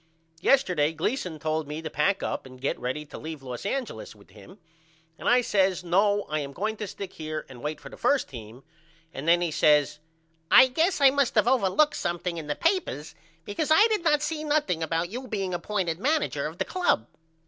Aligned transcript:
Yesterday 0.41 0.93
Gleason 0.93 1.37
told 1.37 1.67
me 1.67 1.79
to 1.79 1.87
pack 1.91 2.23
up 2.23 2.47
and 2.47 2.59
get 2.59 2.79
ready 2.79 3.05
to 3.05 3.19
leave 3.19 3.43
Los 3.43 3.67
Angeles 3.67 4.15
with 4.15 4.31
him 4.31 4.57
and 5.19 5.29
I 5.29 5.41
says 5.41 5.83
No 5.83 6.23
I 6.23 6.39
am 6.39 6.53
going 6.53 6.75
to 6.77 6.87
stick 6.87 7.13
here 7.13 7.45
and 7.47 7.61
wait 7.61 7.79
for 7.79 7.89
the 7.89 7.97
1st 7.97 8.25
team 8.25 8.63
and 9.13 9.27
then 9.27 9.41
he 9.41 9.51
says 9.51 9.99
I 10.49 10.69
guess 10.69 11.01
I 11.01 11.11
must 11.11 11.37
of 11.37 11.47
overlooked 11.47 11.97
something 11.97 12.37
in 12.39 12.47
the 12.47 12.55
papers 12.55 13.13
because 13.45 13.69
I 13.69 13.85
did 13.89 14.03
not 14.03 14.23
see 14.23 14.43
nothing 14.43 14.81
about 14.81 15.09
you 15.11 15.27
being 15.27 15.53
appointed 15.53 15.99
manager 15.99 16.47
of 16.47 16.57
the 16.57 16.65
club. 16.65 17.05